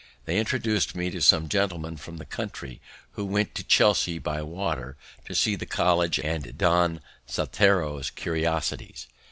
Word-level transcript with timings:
They 0.25 0.39
introduc'd 0.43 0.95
me 0.95 1.11
to 1.11 1.21
some 1.21 1.47
gentlemen 1.47 1.95
from 1.95 2.17
the 2.17 2.25
country, 2.25 2.81
who 3.11 3.23
went 3.23 3.53
to 3.53 3.63
Chelsea 3.63 4.17
by 4.17 4.41
water 4.41 4.97
to 5.25 5.35
see 5.35 5.55
the 5.55 5.67
College 5.67 6.19
and 6.19 6.57
Don 6.57 7.01
Saltero's 7.27 8.09
curiosities. 8.09 9.05